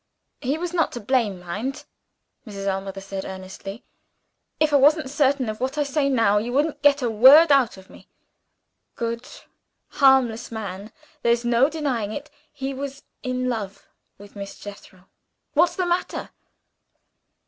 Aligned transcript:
"He 0.41 0.57
was 0.57 0.73
not 0.73 0.91
to 0.93 0.99
blame 0.99 1.39
mind 1.39 1.85
that!" 2.47 2.51
Mrs. 2.51 2.65
Ellmother 2.65 3.01
said 3.01 3.23
earnestly. 3.23 3.83
"If 4.59 4.73
I 4.73 4.77
wasn't 4.77 5.11
certain 5.11 5.47
of 5.47 5.59
what 5.59 5.77
I 5.77 5.83
say 5.83 6.09
now 6.09 6.39
you 6.39 6.51
wouldn't 6.53 6.81
get 6.81 7.03
a 7.03 7.09
word 7.11 7.51
out 7.51 7.77
of 7.77 7.87
me. 7.87 8.07
Good 8.95 9.27
harmless 9.89 10.51
man 10.51 10.91
there's 11.21 11.45
no 11.45 11.69
denying 11.69 12.11
it 12.13 12.31
he 12.51 12.73
was 12.73 13.03
in 13.21 13.47
love 13.47 13.85
with 14.17 14.35
Miss 14.35 14.57
Jethro! 14.57 15.07
What's 15.53 15.75
the 15.75 15.85
matter?" 15.85 16.31